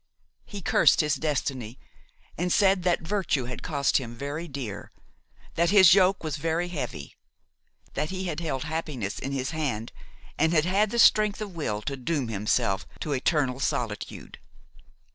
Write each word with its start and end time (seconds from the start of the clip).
He 0.45 0.61
cursed 0.63 1.01
his 1.01 1.13
destiny 1.13 1.77
and 2.35 2.51
said 2.51 2.81
that 2.81 3.01
virtue 3.03 3.45
had 3.45 3.61
cost 3.61 3.97
him 3.97 4.15
very 4.15 4.47
dear, 4.47 4.91
that 5.53 5.69
his 5.69 5.93
yoke 5.93 6.23
was 6.23 6.37
very 6.37 6.69
heavy: 6.69 7.15
that 7.93 8.09
he 8.09 8.23
had 8.23 8.39
held 8.39 8.63
happiness 8.63 9.19
in 9.19 9.31
his 9.31 9.51
hand 9.51 9.91
and 10.39 10.53
had 10.53 10.65
had 10.65 10.89
the 10.89 10.97
strength 10.97 11.39
of 11.39 11.53
will 11.55 11.83
to 11.83 11.95
doom 11.97 12.29
himself 12.29 12.87
to 13.01 13.11
eternal 13.13 13.59
solitude. 13.59 14.39